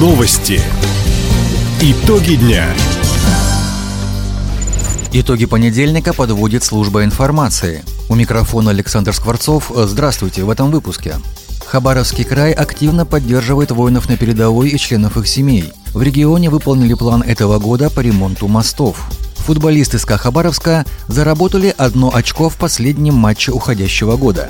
Новости. 0.00 0.62
Итоги 1.82 2.36
дня. 2.36 2.64
Итоги 5.12 5.44
понедельника 5.44 6.14
подводит 6.14 6.64
служба 6.64 7.04
информации. 7.04 7.84
У 8.08 8.14
микрофона 8.14 8.70
Александр 8.70 9.12
Скворцов. 9.12 9.70
Здравствуйте 9.74 10.42
в 10.42 10.48
этом 10.48 10.70
выпуске. 10.70 11.16
Хабаровский 11.66 12.24
край 12.24 12.52
активно 12.52 13.04
поддерживает 13.04 13.72
воинов 13.72 14.08
на 14.08 14.16
передовой 14.16 14.70
и 14.70 14.78
членов 14.78 15.18
их 15.18 15.28
семей. 15.28 15.70
В 15.92 16.00
регионе 16.00 16.48
выполнили 16.48 16.94
план 16.94 17.20
этого 17.20 17.58
года 17.58 17.90
по 17.90 18.00
ремонту 18.00 18.48
мостов. 18.48 19.02
Футболисты 19.36 19.98
СКА 19.98 20.16
Хабаровска 20.16 20.86
заработали 21.08 21.74
одно 21.76 22.10
очко 22.14 22.48
в 22.48 22.56
последнем 22.56 23.16
матче 23.16 23.52
уходящего 23.52 24.16
года. 24.16 24.48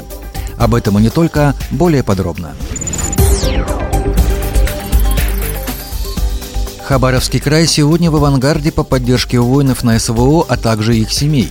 Об 0.59 0.77
этом 0.77 0.96
и 1.01 1.03
не 1.03 1.11
только, 1.11 1.57
более 1.73 2.05
подробно. 2.05 2.54
Хабаровский 6.90 7.39
край 7.39 7.68
сегодня 7.68 8.11
в 8.11 8.17
авангарде 8.17 8.72
по 8.72 8.82
поддержке 8.82 9.39
воинов 9.39 9.85
на 9.85 9.96
СВО, 10.00 10.44
а 10.48 10.57
также 10.57 10.96
их 10.96 11.12
семей. 11.12 11.48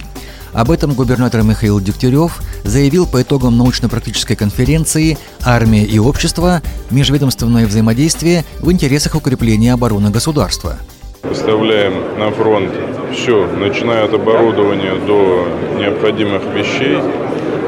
Об 0.51 0.69
этом 0.69 0.91
губернатор 0.91 1.43
Михаил 1.43 1.79
Дегтярев 1.79 2.41
заявил 2.65 3.07
по 3.07 3.21
итогам 3.21 3.57
научно-практической 3.57 4.35
конференции 4.35 5.17
«Армия 5.45 5.85
и 5.85 5.97
общество. 5.97 6.61
Межведомственное 6.91 7.67
взаимодействие 7.67 8.43
в 8.59 8.69
интересах 8.69 9.15
укрепления 9.15 9.71
обороны 9.71 10.09
государства». 10.09 10.75
Поставляем 11.21 12.19
на 12.19 12.31
фронт 12.31 12.73
все, 13.13 13.47
начиная 13.47 14.03
от 14.03 14.13
оборудования 14.13 14.95
до 15.07 15.47
необходимых 15.79 16.43
вещей. 16.53 16.97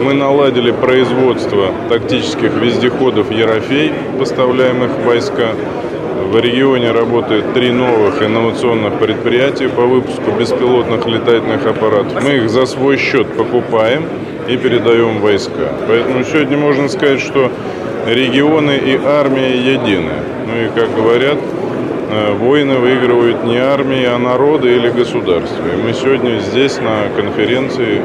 Мы 0.03 0.13
наладили 0.13 0.71
производство 0.71 1.71
тактических 1.87 2.53
вездеходов 2.53 3.31
«Ерофей», 3.31 3.93
поставляемых 4.19 4.91
войска. 5.05 5.53
В 6.29 6.39
регионе 6.39 6.91
работает 6.91 7.53
три 7.53 7.71
новых 7.71 8.21
инновационных 8.21 8.99
предприятия 8.99 9.67
по 9.67 9.81
выпуску 9.81 10.31
беспилотных 10.31 11.05
летательных 11.05 11.65
аппаратов. 11.65 12.23
Мы 12.23 12.35
их 12.37 12.49
за 12.49 12.65
свой 12.65 12.97
счет 12.97 13.27
покупаем 13.35 14.05
и 14.47 14.55
передаем 14.55 15.19
войска. 15.19 15.73
Поэтому 15.87 16.23
сегодня 16.23 16.57
можно 16.57 16.87
сказать, 16.87 17.19
что 17.19 17.51
регионы 18.07 18.77
и 18.77 18.99
армия 19.03 19.57
едины. 19.57 20.13
Ну 20.47 20.65
и, 20.65 20.79
как 20.79 20.95
говорят, 20.95 21.37
э, 22.11 22.33
войны 22.33 22.75
выигрывают 22.75 23.43
не 23.43 23.57
армии, 23.57 24.05
а 24.05 24.17
народы 24.17 24.75
или 24.75 24.89
государства. 24.89 25.63
И 25.73 25.81
мы 25.81 25.93
сегодня 25.93 26.39
здесь 26.39 26.77
на 26.77 27.09
конференции 27.15 28.01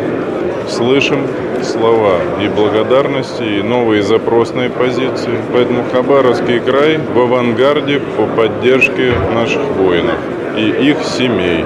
слышим 0.69 1.27
слова 1.62 2.19
и 2.42 2.48
благодарности, 2.48 3.42
и 3.42 3.62
новые 3.62 4.03
запросные 4.03 4.70
позиции. 4.70 5.41
Поэтому 5.53 5.84
Хабаровский 5.91 6.61
край 6.61 6.98
в 6.98 7.19
авангарде 7.19 8.00
по 8.00 8.27
поддержке 8.27 9.12
наших 9.34 9.62
воинов 9.77 10.19
и 10.56 10.91
их 10.91 10.98
семей. 11.05 11.64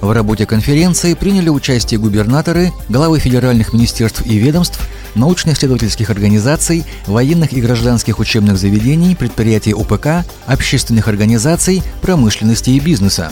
В 0.00 0.10
работе 0.12 0.46
конференции 0.46 1.14
приняли 1.14 1.48
участие 1.48 2.00
губернаторы, 2.00 2.72
главы 2.88 3.18
федеральных 3.18 3.72
министерств 3.72 4.24
и 4.24 4.38
ведомств, 4.38 4.80
научно-исследовательских 5.18 6.10
организаций, 6.10 6.84
военных 7.06 7.52
и 7.52 7.60
гражданских 7.60 8.18
учебных 8.18 8.56
заведений, 8.56 9.14
предприятий 9.14 9.74
УПК, 9.74 10.24
общественных 10.46 11.08
организаций, 11.08 11.82
промышленности 12.00 12.70
и 12.70 12.80
бизнеса. 12.80 13.30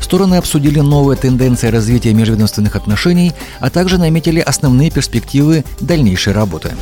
Стороны 0.00 0.34
обсудили 0.34 0.80
новые 0.80 1.16
тенденции 1.16 1.68
развития 1.68 2.12
межведомственных 2.12 2.74
отношений, 2.74 3.32
а 3.60 3.70
также 3.70 3.96
наметили 3.96 4.40
основные 4.40 4.90
перспективы 4.90 5.64
дальнейшей 5.80 6.32
работы. 6.32 6.72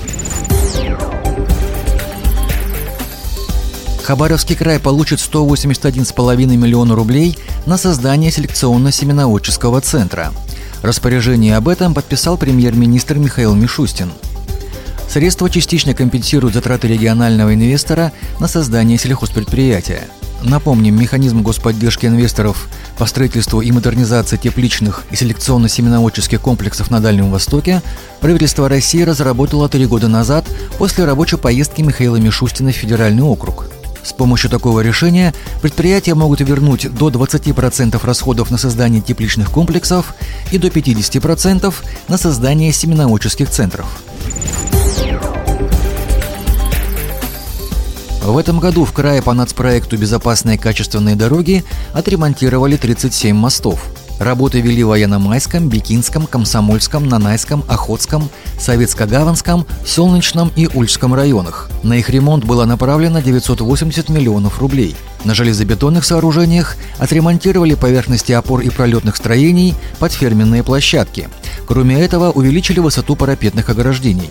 Хабаровский 4.02 4.56
край 4.56 4.80
получит 4.80 5.18
181,5 5.18 6.46
миллиона 6.56 6.94
рублей 6.94 7.36
на 7.66 7.76
создание 7.76 8.30
селекционно-семеноводческого 8.30 9.82
центра. 9.82 10.32
Распоряжение 10.80 11.58
об 11.58 11.68
этом 11.68 11.92
подписал 11.92 12.38
премьер-министр 12.38 13.18
Михаил 13.18 13.54
Мишустин. 13.54 14.10
Средства 15.08 15.48
частично 15.48 15.94
компенсируют 15.94 16.54
затраты 16.54 16.86
регионального 16.86 17.54
инвестора 17.54 18.12
на 18.40 18.46
создание 18.46 18.98
сельхозпредприятия. 18.98 20.02
Напомним, 20.42 21.00
механизм 21.00 21.42
господдержки 21.42 22.06
инвесторов 22.06 22.68
по 22.98 23.06
строительству 23.06 23.60
и 23.60 23.72
модернизации 23.72 24.36
тепличных 24.36 25.04
и 25.10 25.14
селекционно-семеноводческих 25.14 26.38
комплексов 26.38 26.90
на 26.90 27.00
Дальнем 27.00 27.30
Востоке 27.30 27.82
правительство 28.20 28.68
России 28.68 29.02
разработало 29.02 29.68
три 29.68 29.86
года 29.86 30.08
назад 30.08 30.44
после 30.76 31.06
рабочей 31.06 31.38
поездки 31.38 31.80
Михаила 31.80 32.16
Мишустина 32.16 32.70
в 32.70 32.76
Федеральный 32.76 33.22
округ. 33.22 33.70
С 34.04 34.12
помощью 34.12 34.48
такого 34.50 34.80
решения 34.80 35.34
предприятия 35.60 36.14
могут 36.14 36.40
вернуть 36.40 36.92
до 36.94 37.08
20% 37.08 37.98
расходов 38.04 38.50
на 38.50 38.58
создание 38.58 39.00
тепличных 39.00 39.50
комплексов 39.50 40.14
и 40.52 40.58
до 40.58 40.68
50% 40.68 41.74
на 42.08 42.16
создание 42.16 42.72
семеноводческих 42.72 43.50
центров. 43.50 43.86
В 48.28 48.36
этом 48.36 48.60
году 48.60 48.84
в 48.84 48.92
крае 48.92 49.22
по 49.22 49.32
нацпроекту 49.32 49.96
«Безопасные 49.96 50.58
качественные 50.58 51.16
дороги» 51.16 51.64
отремонтировали 51.94 52.76
37 52.76 53.34
мостов. 53.34 53.82
Работы 54.20 54.60
вели 54.60 54.84
в 54.84 54.88
Военно-Майском, 54.88 55.70
Бикинском, 55.70 56.26
Комсомольском, 56.26 57.08
Нанайском, 57.08 57.64
Охотском, 57.68 58.28
Советско-Гаванском, 58.58 59.64
Солнечном 59.86 60.52
и 60.56 60.68
Ульском 60.74 61.14
районах. 61.14 61.70
На 61.82 61.94
их 61.94 62.10
ремонт 62.10 62.44
было 62.44 62.66
направлено 62.66 63.20
980 63.20 64.10
миллионов 64.10 64.58
рублей. 64.58 64.94
На 65.24 65.34
железобетонных 65.34 66.04
сооружениях 66.04 66.76
отремонтировали 66.98 67.76
поверхности 67.76 68.32
опор 68.32 68.60
и 68.60 68.68
пролетных 68.68 69.16
строений 69.16 69.74
под 69.98 70.12
ферменные 70.12 70.62
площадки. 70.62 71.30
Кроме 71.66 71.98
этого, 71.98 72.30
увеличили 72.30 72.80
высоту 72.80 73.16
парапетных 73.16 73.70
ограждений. 73.70 74.30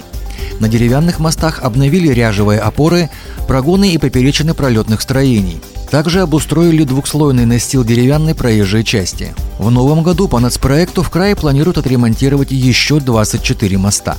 На 0.60 0.68
деревянных 0.68 1.20
мостах 1.20 1.60
обновили 1.62 2.12
ряжевые 2.12 2.60
опоры, 2.60 3.10
прогоны 3.48 3.92
и 3.92 3.98
поперечины 3.98 4.54
пролетных 4.54 5.02
строений. 5.02 5.60
Также 5.90 6.22
обустроили 6.22 6.84
двухслойный 6.84 7.46
настил 7.46 7.84
деревянной 7.84 8.36
проезжей 8.36 8.84
части. 8.84 9.34
В 9.58 9.72
новом 9.72 10.04
году 10.04 10.28
по 10.28 10.40
нацпроекту 10.40 11.02
в 11.02 11.10
крае 11.10 11.36
планируют 11.36 11.78
отремонтировать 11.78 12.52
еще 12.52 13.00
24 13.00 13.78
моста. 13.78 14.18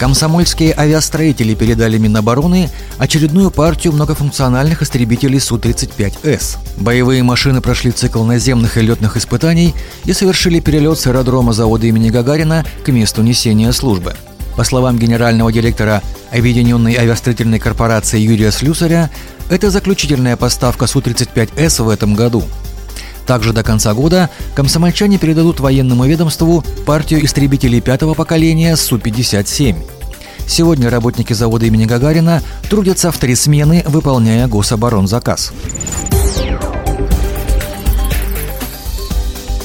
Комсомольские 0.00 0.74
авиастроители 0.74 1.54
передали 1.54 1.98
Минобороны 1.98 2.70
очередную 2.96 3.50
партию 3.50 3.92
многофункциональных 3.92 4.80
истребителей 4.80 5.38
Су-35С. 5.38 6.56
Боевые 6.78 7.22
машины 7.22 7.60
прошли 7.60 7.90
цикл 7.90 8.24
наземных 8.24 8.78
и 8.78 8.80
летных 8.80 9.18
испытаний 9.18 9.74
и 10.06 10.14
совершили 10.14 10.58
перелет 10.60 10.98
с 10.98 11.06
аэродрома 11.06 11.52
завода 11.52 11.86
имени 11.86 12.08
Гагарина 12.08 12.64
к 12.82 12.88
месту 12.88 13.20
несения 13.20 13.72
службы. 13.72 14.14
По 14.56 14.64
словам 14.64 14.98
генерального 14.98 15.52
директора 15.52 16.02
Объединенной 16.32 16.96
авиастроительной 16.96 17.58
корпорации 17.58 18.20
Юрия 18.20 18.52
Слюсаря, 18.52 19.10
это 19.50 19.68
заключительная 19.68 20.38
поставка 20.38 20.86
Су-35С 20.86 21.82
в 21.82 21.90
этом 21.90 22.14
году. 22.14 22.42
Также 23.30 23.52
до 23.52 23.62
конца 23.62 23.94
года 23.94 24.28
комсомольчане 24.56 25.16
передадут 25.16 25.60
военному 25.60 26.04
ведомству 26.04 26.64
партию 26.84 27.24
истребителей 27.24 27.80
пятого 27.80 28.14
поколения 28.14 28.74
Су-57. 28.74 29.76
Сегодня 30.48 30.90
работники 30.90 31.32
завода 31.32 31.64
имени 31.64 31.84
Гагарина 31.84 32.42
трудятся 32.68 33.12
в 33.12 33.18
три 33.18 33.36
смены, 33.36 33.84
выполняя 33.86 34.48
гособоронзаказ. 34.48 35.52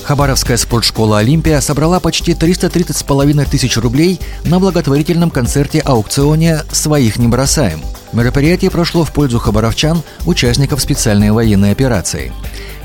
Хабаровская 0.04 0.58
спортшкола 0.58 1.18
«Олимпия» 1.18 1.60
собрала 1.60 2.00
почти 2.00 2.34
330,5 2.34 3.50
тысяч 3.50 3.78
рублей 3.78 4.20
на 4.44 4.60
благотворительном 4.60 5.32
концерте-аукционе 5.32 6.60
«Своих 6.72 7.18
не 7.18 7.28
бросаем». 7.28 7.82
Мероприятие 8.14 8.70
прошло 8.70 9.04
в 9.04 9.12
пользу 9.12 9.40
хабаровчан, 9.40 10.04
участников 10.28 10.82
специальной 10.82 11.32
военной 11.32 11.72
операции. 11.72 12.32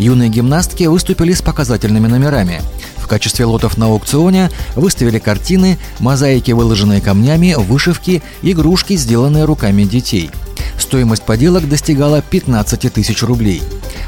Юные 0.01 0.31
гимнастки 0.31 0.85
выступили 0.85 1.35
с 1.35 1.43
показательными 1.43 2.07
номерами. 2.07 2.63
В 2.97 3.07
качестве 3.07 3.45
лотов 3.45 3.77
на 3.77 3.87
аукционе 3.87 4.51
выставили 4.75 5.19
картины, 5.19 5.79
мозаики, 5.99 6.53
выложенные 6.53 7.03
камнями, 7.03 7.55
вышивки, 7.59 8.23
игрушки, 8.41 8.97
сделанные 8.97 9.45
руками 9.45 9.85
детей. 9.85 10.31
Стоимость 10.79 11.25
поделок 11.25 11.69
достигала 11.69 12.23
15 12.23 12.91
тысяч 12.91 13.23
рублей. 13.23 13.63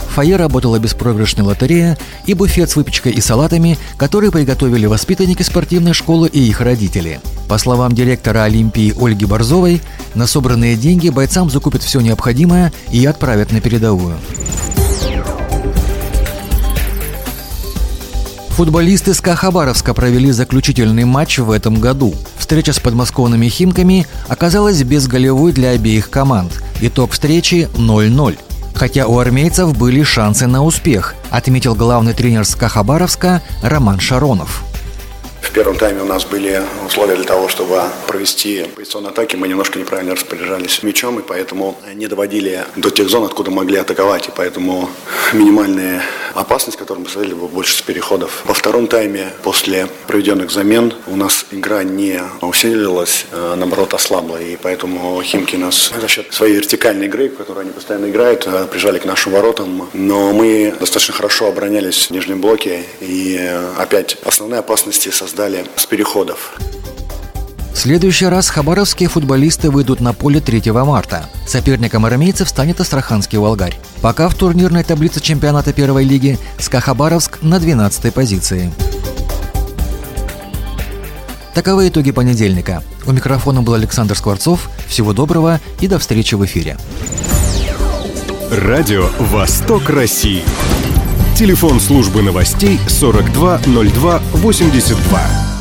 В 0.09 0.15
фойе 0.15 0.37
работала 0.37 0.79
беспроигрышная 0.79 1.45
лотерея 1.45 1.99
и 2.25 2.33
буфет 2.33 2.71
с 2.71 2.77
выпечкой 2.77 3.13
и 3.13 3.21
салатами, 3.21 3.77
которые 3.99 4.33
приготовили 4.33 4.87
воспитанники 4.87 5.43
спортивной 5.43 5.93
школы 5.93 6.29
и 6.29 6.41
их 6.41 6.63
родители. 6.63 7.21
По 7.49 7.59
словам 7.59 7.93
директора 7.93 8.45
Олимпии 8.45 8.95
Ольги 8.99 9.27
Борзовой, 9.27 9.83
на 10.15 10.27
собранные 10.27 10.77
деньги 10.77 11.11
бойцам 11.11 11.51
закупят 11.51 11.83
все 11.83 12.01
необходимое 12.01 12.73
и 12.91 13.05
отправят 13.05 13.53
на 13.53 13.61
передовую. 13.61 14.17
Футболисты 18.57 19.15
СКА 19.15 19.35
Хабаровска 19.35 19.95
провели 19.95 20.31
заключительный 20.31 21.05
матч 21.05 21.39
в 21.39 21.51
этом 21.51 21.81
году. 21.81 22.15
Встреча 22.37 22.75
с 22.75 22.79
подмосковными 22.79 23.49
«Химками» 23.49 24.07
оказалась 24.29 24.83
безголевой 24.83 25.53
для 25.53 25.71
обеих 25.71 26.11
команд. 26.11 26.63
Итог 26.83 27.13
встречи 27.13 27.71
0-0. 27.75 28.39
Хотя 28.75 29.07
у 29.07 29.19
армейцев 29.19 29.77
были 29.77 30.03
шансы 30.03 30.47
на 30.47 30.63
успех, 30.63 31.15
отметил 31.31 31.75
главный 31.75 32.13
тренер 32.13 32.45
СКА 32.45 32.69
Хабаровска 32.69 33.43
Роман 33.63 34.01
Шаронов. 34.01 34.63
В 35.41 35.51
первом 35.51 35.77
тайме 35.77 36.03
у 36.03 36.07
нас 36.07 36.25
были 36.27 36.63
условия 36.87 37.17
для 37.17 37.25
того, 37.25 37.49
чтобы 37.49 37.83
провести 38.07 38.67
позиционные 38.77 39.11
атаки. 39.11 39.35
Мы 39.35 39.49
немножко 39.49 39.79
неправильно 39.79 40.15
распоряжались 40.15 40.83
мячом, 40.83 41.19
и 41.19 41.23
поэтому 41.23 41.77
не 41.95 42.07
доводили 42.07 42.65
до 42.77 42.91
тех 42.91 43.09
зон, 43.09 43.25
откуда 43.25 43.51
могли 43.51 43.79
атаковать. 43.79 44.29
И 44.29 44.31
поэтому 44.35 44.89
минимальная 45.33 46.03
опасность, 46.35 46.79
которую 46.79 47.05
мы 47.05 47.11
создали, 47.11 47.35
была 47.35 47.49
больше 47.49 47.77
с 47.77 47.83
переходов. 47.83 48.43
Во 48.45 48.55
втором 48.55 48.87
тайме, 48.87 49.33
после 49.43 49.89
проведенных 50.07 50.51
замен, 50.51 50.95
у 51.07 51.17
нас 51.17 51.47
игра 51.51 51.83
не 51.85 52.21
усилилась, 52.41 53.27
а 53.33 53.57
наоборот 53.57 53.95
ослабла. 53.95 54.41
И 54.41 54.57
поэтому 54.57 55.23
Химки 55.23 55.57
нас 55.57 55.93
за 55.99 56.09
счет 56.09 56.33
своей 56.33 56.55
вертикальной 56.55 57.07
игры, 57.07 57.29
в 57.29 57.37
которой 57.37 57.61
они 57.61 57.71
постоянно 57.71 58.07
играют, 58.07 58.47
э, 58.47 58.67
прижали 58.71 58.99
к 58.99 59.05
нашим 59.05 59.33
воротам. 59.33 59.89
Но 59.93 60.33
мы 60.33 60.75
достаточно 60.79 61.15
хорошо 61.15 61.49
оборонялись 61.49 62.07
в 62.07 62.11
нижнем 62.11 62.41
блоке. 62.41 62.85
И 63.01 63.37
э, 63.39 63.75
опять 63.77 64.17
основные 64.25 64.61
опасности 64.61 65.09
создали 65.11 65.67
с 65.77 65.87
переходов. 65.87 66.55
В 67.73 67.79
следующий 67.79 68.27
раз 68.27 68.51
хабаровские 68.51 69.09
футболисты 69.09 69.71
выйдут 69.71 70.01
на 70.01 70.13
поле 70.13 70.41
3 70.41 70.71
марта. 70.73 71.25
Соперником 71.47 72.05
армейцев 72.05 72.49
станет 72.49 72.81
Астраханский 72.81 73.39
Волгарь. 73.39 73.79
Пока 74.01 74.29
в 74.29 74.35
турнирной 74.35 74.83
таблице 74.85 75.21
чемпионата 75.21 75.73
первой 75.73 76.05
лиги 76.05 76.39
СКА 76.59 76.81
Хабаровск 76.81 77.39
на 77.43 77.59
12 77.59 78.13
позиции. 78.13 78.73
Таковы 81.55 81.89
итоги 81.89 82.13
понедельника. 82.13 82.83
У 83.07 83.13
микрофона 83.13 83.63
был 83.63 83.75
Александр 83.75 84.17
Скворцов. 84.17 84.71
Всего 84.87 85.13
доброго 85.13 85.61
и 85.81 85.89
до 85.89 85.99
встречи 85.99 86.35
в 86.35 86.45
эфире. 86.45 86.77
Радио 88.51 89.09
«Восток 89.19 89.91
России». 89.91 90.43
Телефон 91.37 91.81
службы 91.81 92.23
новостей 92.23 92.79
420282. 92.87 95.52